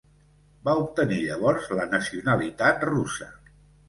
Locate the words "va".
0.69-0.73